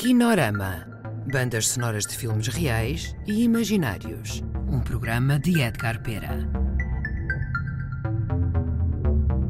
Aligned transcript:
Kinorama. 0.00 0.86
Bandas 1.30 1.68
sonoras 1.68 2.06
de 2.06 2.16
filmes 2.16 2.48
reais 2.48 3.14
e 3.26 3.42
imaginários. 3.42 4.42
Um 4.66 4.80
programa 4.80 5.38
de 5.38 5.60
Edgar 5.60 6.02
Pera. 6.02 6.48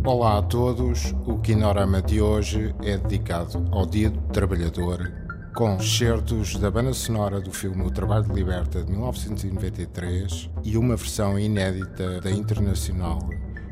Olá 0.05 0.39
a 0.39 0.43
todos. 0.43 1.15
O 1.25 1.39
Kinorama 1.39 2.03
de 2.03 2.21
hoje 2.21 2.75
é 2.83 2.99
dedicado 2.99 3.65
ao 3.71 3.87
Dia 3.87 4.11
do 4.11 4.21
Trabalhador, 4.33 5.13
com 5.55 5.77
excertos 5.77 6.57
da 6.57 6.69
banda 6.69 6.95
sonora 6.95 7.41
do 7.41 7.53
filme 7.53 7.85
O 7.85 7.91
Trabalho 7.93 8.25
de 8.25 8.33
Liberta 8.33 8.83
de 8.83 8.91
1993 8.91 10.51
e 10.65 10.77
uma 10.77 10.97
versão 10.97 11.39
inédita 11.39 12.21
da 12.21 12.31
Internacional 12.33 13.21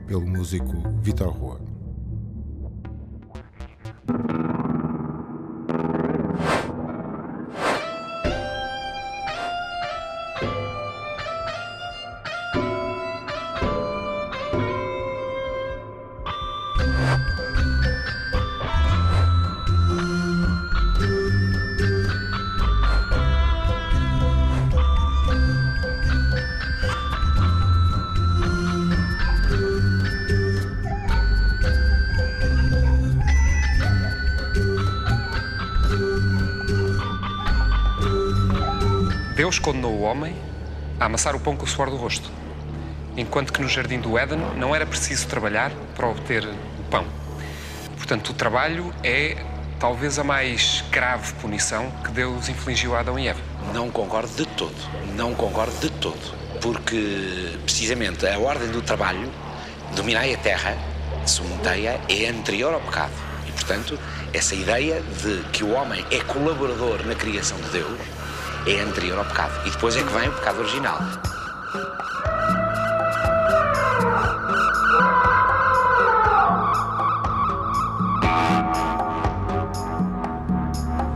pelo 0.07 0.25
músico 0.25 0.81
Vitor 1.03 1.31
Rua. 1.31 1.61
Deus 39.49 39.59
condenou 39.59 39.93
o 39.93 40.03
homem 40.03 40.37
a 41.01 41.07
amassar 41.07 41.35
o 41.35 41.41
pão 41.41 41.57
com 41.57 41.65
o 41.65 41.67
suor 41.67 41.89
do 41.89 41.97
rosto, 41.97 42.31
enquanto 43.17 43.51
que 43.51 43.63
no 43.63 43.67
jardim 43.67 43.99
do 43.99 44.19
Éden 44.19 44.39
não 44.59 44.75
era 44.75 44.85
preciso 44.85 45.27
trabalhar 45.27 45.73
para 45.97 46.07
obter 46.07 46.45
o 46.45 46.83
pão. 46.91 47.07
Portanto, 47.97 48.29
o 48.29 48.35
trabalho 48.35 48.93
é 49.03 49.39
talvez 49.81 50.19
a 50.19 50.23
mais 50.23 50.85
grave 50.91 51.33
punição 51.41 51.91
que 52.05 52.11
Deus 52.11 52.51
infligiu 52.51 52.95
a 52.95 53.01
Adão 53.01 53.19
e 53.19 53.27
Eva. 53.27 53.41
Não 53.73 53.91
concordo 53.91 54.31
de 54.35 54.45
todo. 54.49 54.77
Não 55.17 55.35
concordo 55.35 55.75
de 55.81 55.89
todo. 55.93 56.37
Porque, 56.61 57.57
precisamente, 57.65 58.27
a 58.27 58.39
ordem 58.39 58.69
do 58.69 58.83
trabalho, 58.83 59.33
dominai 59.97 60.35
a 60.35 60.37
terra, 60.37 60.77
submeteia, 61.25 61.99
é 62.07 62.29
anterior 62.29 62.75
ao 62.75 62.83
pecado. 62.83 63.15
E, 63.47 63.53
portanto, 63.53 63.99
essa 64.35 64.55
ideia 64.55 65.01
de 65.01 65.43
que 65.53 65.65
o 65.65 65.73
homem 65.73 66.05
é 66.11 66.21
colaborador 66.21 67.03
na 67.07 67.15
criação 67.15 67.57
de 67.63 67.71
Deus 67.71 67.99
é 68.67 68.81
anterior 68.81 69.19
ao 69.19 69.25
pecado. 69.25 69.53
E 69.67 69.71
depois 69.71 69.97
é 69.97 70.03
que 70.03 70.13
vem 70.13 70.29
o 70.29 70.33
pecado 70.33 70.59
original. 70.61 70.99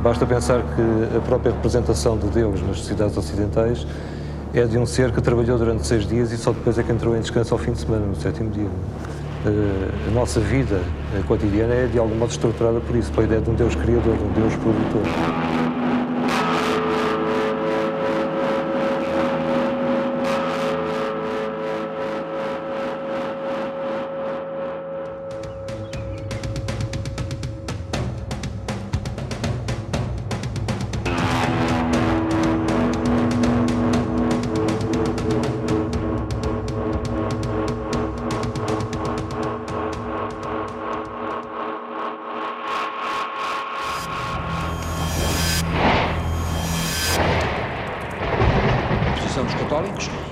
Basta 0.03 0.27
pensar 0.27 0.63
que 0.63 1.17
a 1.17 1.21
própria 1.21 1.53
representação 1.53 2.19
de 2.19 2.27
Deus 2.29 2.61
nas 2.63 2.79
sociedades 2.79 3.17
ocidentais 3.17 3.87
é 4.53 4.65
de 4.65 4.77
um 4.77 4.85
ser 4.85 5.13
que 5.13 5.21
trabalhou 5.21 5.57
durante 5.57 5.87
seis 5.87 6.07
dias 6.07 6.33
e 6.33 6.37
só 6.37 6.53
depois 6.53 6.77
é 6.77 6.83
que 6.83 6.91
entrou 6.91 7.17
em 7.17 7.21
descanso 7.21 7.55
ao 7.55 7.59
fim 7.59 7.73
de 7.73 7.79
semana, 7.79 8.07
no 8.07 8.17
sétimo 8.17 8.51
dia. 8.51 8.69
Eh, 9.47 10.09
a 10.09 10.11
nossa 10.11 10.41
vida 10.41 10.81
cotidiana 11.27 11.75
é 11.75 11.87
de 11.87 11.99
algum 11.99 12.17
modo 12.17 12.31
estruturada 12.31 12.81
por 12.81 12.97
isso, 12.97 13.11
pela 13.13 13.27
ideia 13.27 13.41
de 13.41 13.51
um 13.51 13.55
Deus 13.55 13.75
criador, 13.77 14.17
de 14.17 14.25
um 14.25 14.33
Deus 14.33 14.55
produtor. 14.57 15.72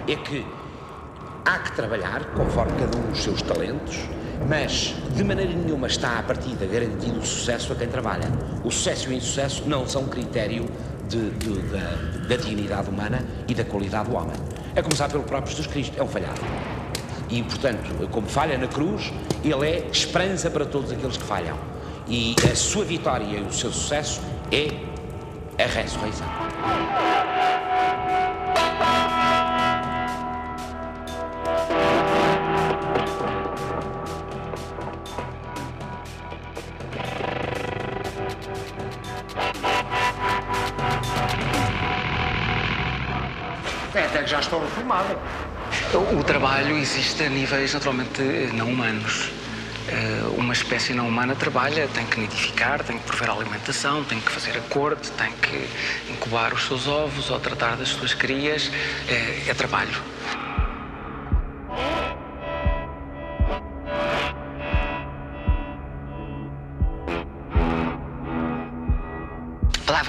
É 0.09 0.17
que 0.17 0.47
há 1.45 1.59
que 1.59 1.73
trabalhar 1.73 2.25
conforme 2.37 2.73
cada 2.79 2.97
um 2.97 3.11
os 3.13 3.23
seus 3.23 3.43
talentos, 3.43 3.99
mas 4.49 4.95
de 5.15 5.23
maneira 5.25 5.53
nenhuma 5.53 5.87
está 5.87 6.19
à 6.19 6.23
partida 6.23 6.65
garantido 6.67 7.19
o 7.19 7.27
sucesso 7.27 7.73
a 7.73 7.77
quem 7.77 7.89
trabalha. 7.89 8.29
O 8.65 8.71
sucesso 8.71 9.09
e 9.11 9.15
o 9.15 9.17
insucesso 9.17 9.63
não 9.69 9.87
são 9.87 10.05
critério 10.07 10.67
de- 11.09 11.31
de- 11.31 11.63
da, 11.69 12.27
da 12.29 12.37
dignidade 12.37 12.89
humana 12.89 13.25
e 13.49 13.55
da 13.55 13.65
qualidade 13.65 14.09
do 14.09 14.17
homem. 14.17 14.37
É 14.75 14.81
começar 14.83 15.09
pelo 15.09 15.25
próprio 15.25 15.51
Jesus 15.51 15.67
Cristo, 15.67 15.99
é 15.99 16.03
um 16.03 16.09
falhado. 16.09 16.41
E, 17.29 17.43
portanto, 17.43 18.09
como 18.11 18.27
falha 18.29 18.57
na 18.59 18.67
cruz, 18.67 19.13
ele 19.45 19.69
é 19.69 19.89
esperança 19.93 20.51
para 20.51 20.65
todos 20.65 20.91
aqueles 20.91 21.17
que 21.17 21.25
falham. 21.25 21.57
E 22.09 22.35
a 22.51 22.55
sua 22.57 22.85
vitória 22.85 23.25
e 23.25 23.41
o 23.41 23.53
seu 23.53 23.71
sucesso 23.73 24.21
é 24.51 24.69
a 25.63 25.67
ressurreição. 25.67 26.27
É, 43.95 44.05
até 44.05 44.23
que 44.23 44.31
já 44.31 44.41
estou 44.41 44.61
reformado. 44.61 45.19
O 46.19 46.23
trabalho 46.23 46.77
existe 46.77 47.23
a 47.25 47.29
níveis 47.29 47.75
naturalmente 47.75 48.23
não 48.55 48.69
humanos. 48.69 49.31
Eh, 49.89 50.23
Uma 50.37 50.53
espécie 50.53 50.93
não 50.93 51.09
humana 51.09 51.35
trabalha, 51.35 51.89
tem 51.89 52.07
que 52.07 52.21
nidificar, 52.21 52.83
tem 52.85 52.99
que 52.99 53.05
prover 53.05 53.31
alimentação, 53.31 54.05
tem 54.05 54.21
que 54.21 54.31
fazer 54.31 54.57
a 54.57 54.61
corte, 54.73 55.11
tem 55.13 55.33
que 55.33 56.13
incubar 56.13 56.53
os 56.55 56.67
seus 56.67 56.87
ovos 56.87 57.31
ou 57.31 57.41
tratar 57.41 57.77
das 57.77 57.89
suas 57.89 58.15
crias. 58.15 58.71
É, 59.09 59.51
é 59.51 59.55
trabalho. 59.55 59.97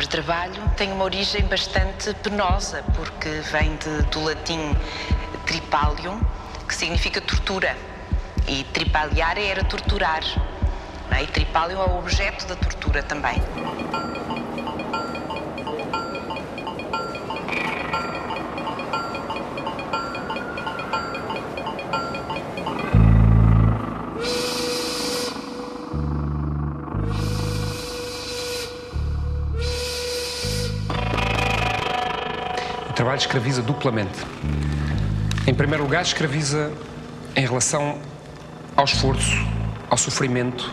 Palavra 0.01 0.07
trabalho 0.07 0.71
tem 0.75 0.91
uma 0.91 1.03
origem 1.03 1.43
bastante 1.45 2.13
penosa, 2.23 2.83
porque 2.95 3.29
vem 3.51 3.75
de- 3.75 4.01
do 4.09 4.23
latim 4.23 4.75
tripalium, 5.45 6.19
que 6.67 6.73
significa 6.73 7.21
tortura. 7.21 7.77
E 8.47 8.63
tripaliare 8.63 9.45
era 9.45 9.63
torturar. 9.63 10.23
é? 11.11 11.23
E 11.23 11.27
tripalium 11.27 11.81
é 11.81 11.85
o 11.85 11.99
objeto 11.99 12.47
da 12.47 12.55
tortura 12.55 13.03
também. 13.03 13.39
O 32.91 32.93
trabalho 32.93 33.19
escraviza 33.19 33.61
duplamente. 33.61 34.19
Em 35.47 35.53
primeiro 35.53 35.81
lugar, 35.81 36.01
escraviza 36.01 36.73
em 37.37 37.45
relação 37.45 37.97
ao 38.75 38.83
esforço, 38.83 39.33
ao 39.89 39.97
sofrimento, 39.97 40.69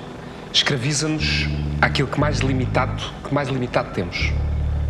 escraviza-nos 0.53 1.47
àquilo 1.81 2.09
que 2.09 2.19
mais 2.19 2.41
limitado, 2.41 3.01
que 3.23 3.33
mais 3.33 3.49
limitado 3.49 3.93
temos. 3.93 4.33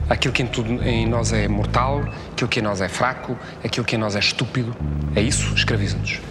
Aquilo 0.09 0.33
que 0.33 0.43
em, 0.43 0.47
tudo, 0.47 0.83
em 0.83 1.07
nós 1.07 1.31
é 1.31 1.47
mortal, 1.47 2.03
aquilo 2.33 2.49
que 2.49 2.61
em 2.61 2.63
nós 2.63 2.81
é 2.81 2.89
fraco, 2.89 3.37
aquilo 3.63 3.85
que 3.85 3.97
em 3.97 3.99
nós 3.99 4.17
é 4.17 4.21
estúpido. 4.21 4.75
É 5.15 5.21
isso, 5.21 5.55
escraviza-nos. 5.55 6.23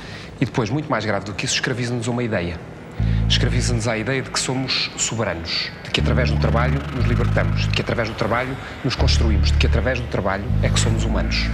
E 0.41 0.45
depois, 0.45 0.71
muito 0.71 0.89
mais 0.89 1.05
grave 1.05 1.25
do 1.25 1.33
que 1.35 1.45
isso, 1.45 1.53
escraviza-nos 1.53 2.07
uma 2.07 2.23
ideia. 2.23 2.59
Escraviza-nos 3.29 3.88
à 3.88 3.97
ideia 3.97 4.21
de 4.21 4.29
que 4.29 4.39
somos 4.39 4.89
soberanos, 4.97 5.69
de 5.83 5.91
que 5.91 5.99
através 6.01 6.31
do 6.31 6.39
trabalho 6.39 6.81
nos 6.95 7.05
libertamos, 7.05 7.67
de 7.67 7.69
que 7.69 7.81
através 7.81 8.09
do 8.09 8.15
trabalho 8.15 8.55
nos 8.83 8.95
construímos, 8.95 9.51
de 9.51 9.57
que 9.57 9.67
através 9.67 9.99
do 9.99 10.07
trabalho 10.07 10.45
é 10.63 10.69
que 10.69 10.79
somos 10.79 11.03
humanos. 11.03 11.45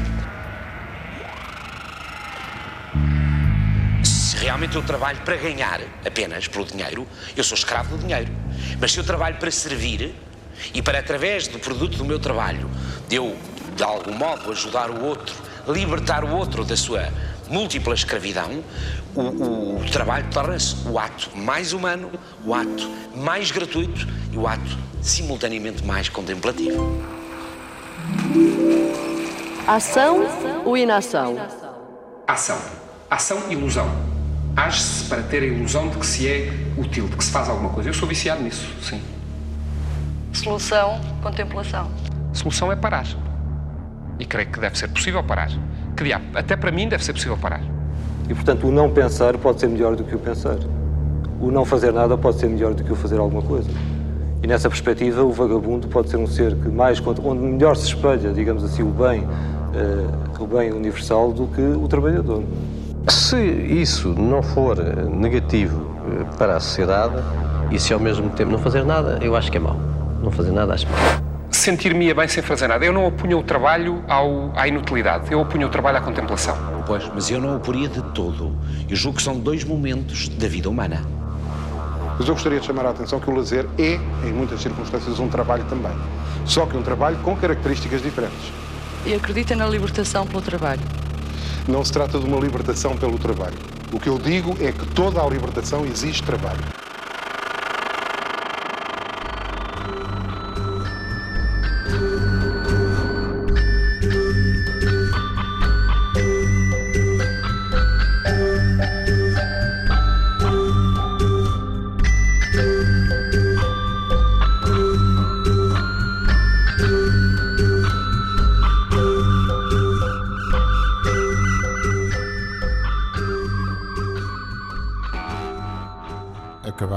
Se 4.03 4.37
realmente 4.37 4.75
eu 4.75 4.83
trabalho 4.83 5.19
para 5.21 5.35
ganhar 5.35 5.81
apenas 6.05 6.47
pelo 6.47 6.65
dinheiro, 6.65 7.07
eu 7.35 7.43
sou 7.43 7.57
escravo 7.57 7.97
do 7.97 8.01
dinheiro. 8.01 8.31
Mas 8.79 8.91
se 8.91 8.99
eu 8.99 9.03
trabalho 9.03 9.37
para 9.37 9.49
servir, 9.51 10.13
E 10.73 10.81
para, 10.81 10.99
através 10.99 11.47
do 11.47 11.59
produto 11.59 11.97
do 11.97 12.05
meu 12.05 12.19
trabalho, 12.19 12.69
eu, 13.09 13.35
de 13.75 13.83
algum 13.83 14.13
modo, 14.13 14.51
ajudar 14.51 14.89
o 14.89 15.03
outro, 15.03 15.35
libertar 15.67 16.23
o 16.23 16.29
outro 16.29 16.63
da 16.63 16.77
sua 16.77 17.09
múltipla 17.49 17.93
escravidão, 17.93 18.63
o, 19.15 19.77
o, 19.77 19.85
trabalho 19.91 20.25
torna-se 20.31 20.75
o 20.87 20.97
ato 20.97 21.29
mais 21.35 21.73
humano, 21.73 22.11
o 22.45 22.53
ato 22.53 22.89
mais 23.15 23.51
gratuito 23.51 24.07
e 24.31 24.37
o 24.37 24.47
ato 24.47 24.77
simultaneamente 25.01 25.85
mais 25.85 26.09
contemplativo. 26.09 27.01
Ação 29.67 30.25
ou 30.65 30.77
inação? 30.77 31.37
Ação. 32.27 32.57
Ação, 33.09 33.51
ilusão. 33.51 33.87
Age-se 34.55 35.05
para 35.05 35.23
ter 35.23 35.43
a 35.43 35.45
ilusão 35.45 35.89
de 35.89 35.97
que 35.97 36.05
se 36.05 36.27
é 36.27 36.51
útil, 36.77 37.07
de 37.07 37.15
que 37.15 37.23
se 37.23 37.31
faz 37.31 37.49
alguma 37.49 37.69
coisa. 37.69 37.89
Eu 37.89 37.93
sou 37.93 38.07
viciado 38.07 38.41
nisso, 38.41 38.67
sim. 38.81 39.01
Solução, 40.31 40.99
contemplação. 41.21 41.91
Solução 42.33 42.71
é 42.71 42.75
parar. 42.75 43.05
E 44.19 44.25
creio 44.25 44.49
que 44.49 44.59
deve 44.59 44.77
ser 44.77 44.87
possível 44.89 45.23
parar. 45.23 45.49
Que 45.95 46.03
diabo, 46.03 46.25
até 46.33 46.55
para 46.55 46.71
mim 46.71 46.87
deve 46.87 47.03
ser 47.03 47.13
possível 47.13 47.37
parar. 47.37 47.61
E, 48.29 48.33
portanto, 48.33 48.67
o 48.67 48.71
não 48.71 48.89
pensar 48.89 49.37
pode 49.37 49.59
ser 49.59 49.67
melhor 49.67 49.95
do 49.95 50.03
que 50.03 50.15
o 50.15 50.19
pensar. 50.19 50.57
O 51.39 51.51
não 51.51 51.65
fazer 51.65 51.91
nada 51.91 52.17
pode 52.17 52.39
ser 52.39 52.47
melhor 52.47 52.73
do 52.73 52.83
que 52.83 52.91
o 52.91 52.95
fazer 52.95 53.19
alguma 53.19 53.41
coisa. 53.41 53.69
E 54.41 54.47
nessa 54.47 54.69
perspectiva, 54.69 55.23
o 55.23 55.31
vagabundo 55.31 55.87
pode 55.87 56.09
ser 56.09 56.17
um 56.17 56.27
ser 56.27 56.55
que 56.55 56.67
mais, 56.67 57.01
onde 57.05 57.41
melhor 57.41 57.75
se 57.75 57.87
espelha, 57.87 58.31
digamos 58.33 58.63
assim, 58.63 58.83
o 58.83 58.87
bem, 58.87 59.21
uh, 59.21 60.43
o 60.43 60.47
bem 60.47 60.71
universal 60.71 61.31
do 61.31 61.47
que 61.47 61.61
o 61.61 61.87
trabalhador. 61.87 62.43
Se 63.07 63.37
isso 63.37 64.09
não 64.09 64.41
for 64.41 64.77
negativo 65.09 65.93
eh, 66.09 66.25
para 66.37 66.55
a 66.55 66.59
sociedade 66.59 67.15
e 67.69 67.77
se 67.77 67.93
ao 67.93 67.99
mesmo 67.99 68.29
tempo 68.29 68.51
não 68.51 68.59
fazer 68.59 68.85
nada, 68.85 69.19
eu 69.21 69.35
acho 69.35 69.51
que 69.51 69.57
é 69.57 69.59
mau. 69.59 69.77
Não 70.21 70.31
fazer 70.31 70.51
nada 70.51 70.73
acho 70.73 70.87
mau. 70.87 71.22
Sentir-me 71.63 72.13
bem 72.13 72.27
sem 72.27 72.43
fazer 72.43 72.67
nada. 72.67 72.83
Eu 72.83 72.91
não 72.91 73.05
opunho 73.05 73.39
o 73.39 73.41
trabalho 73.41 74.03
ao, 74.09 74.51
à 74.53 74.67
inutilidade, 74.67 75.31
eu 75.31 75.39
opunho 75.39 75.67
o 75.67 75.69
trabalho 75.69 75.97
à 75.97 76.01
contemplação. 76.01 76.57
Pois, 76.85 77.09
mas 77.15 77.29
eu 77.29 77.39
não 77.39 77.55
o 77.55 77.59
poria 77.61 77.87
de 77.87 78.01
todo. 78.11 78.53
Eu 78.89 78.97
julgo 78.97 79.15
que 79.15 79.23
são 79.23 79.39
dois 79.39 79.63
momentos 79.63 80.27
da 80.27 80.45
vida 80.45 80.69
humana. 80.69 81.01
Mas 82.19 82.27
eu 82.27 82.33
gostaria 82.33 82.59
de 82.59 82.65
chamar 82.65 82.87
a 82.87 82.89
atenção 82.89 83.17
que 83.17 83.29
o 83.29 83.33
lazer 83.33 83.65
é, 83.79 83.93
em 84.27 84.33
muitas 84.33 84.61
circunstâncias, 84.61 85.21
um 85.21 85.29
trabalho 85.29 85.63
também. 85.69 85.93
Só 86.45 86.65
que 86.65 86.75
um 86.75 86.83
trabalho 86.83 87.15
com 87.19 87.33
características 87.33 88.01
diferentes. 88.01 88.51
E 89.05 89.13
acredita 89.13 89.55
na 89.55 89.65
libertação 89.65 90.27
pelo 90.27 90.41
trabalho? 90.41 90.81
Não 91.65 91.81
se 91.85 91.93
trata 91.93 92.19
de 92.19 92.25
uma 92.25 92.41
libertação 92.41 92.97
pelo 92.97 93.17
trabalho. 93.17 93.57
O 93.93 94.01
que 94.01 94.09
eu 94.09 94.19
digo 94.19 94.57
é 94.59 94.73
que 94.73 94.85
toda 94.87 95.21
a 95.21 95.29
libertação 95.29 95.85
exige 95.85 96.23
trabalho. 96.23 96.82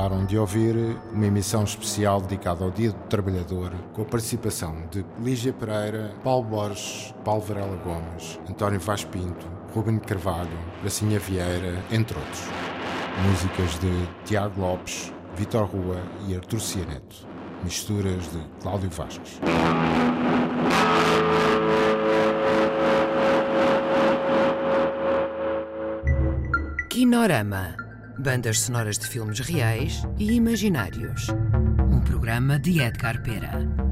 Acabaram 0.06 0.25
de 0.25 0.38
ouvir 0.38 0.76
uma 1.12 1.26
emissão 1.26 1.64
especial 1.64 2.20
dedicada 2.20 2.62
ao 2.62 2.70
Dia 2.70 2.93
do 2.93 3.08
Trabalhador, 3.08 3.73
com 3.93 4.03
a 4.03 4.05
participação 4.05 4.85
de 4.88 5.05
Lígia 5.19 5.53
Pereira, 5.53 6.14
Paulo 6.23 6.44
Borges, 6.44 7.12
Paulo 7.25 7.41
Varela 7.43 7.76
Gomes, 7.79 8.38
António 8.49 8.79
Vaz 8.79 9.03
Pinto, 9.03 9.44
Ruben 9.75 9.99
Carvalho, 9.99 10.56
Bracinha 10.81 11.19
Vieira, 11.19 11.82
entre 11.91 12.17
outros. 12.17 12.41
Músicas 13.29 13.81
de 13.81 14.08
Tiago 14.25 14.61
Lopes, 14.61 15.12
Vitor 15.35 15.67
Rua 15.67 16.00
e 16.29 16.37
Artur 16.37 16.61
Cianeto. 16.61 17.26
Misturas 17.64 18.31
de 18.31 18.38
Cláudio 18.61 18.91
Vasques. 18.91 19.41
Quinorama 26.91 27.86
bandas 28.18 28.60
sonoras 28.60 28.98
de 28.98 29.06
filmes 29.06 29.40
reais 29.40 30.02
e 30.18 30.32
imaginários. 30.32 31.28
Um 31.90 32.00
programa 32.00 32.58
de 32.58 32.80
Edgar 32.80 33.22
Pera. 33.22 33.86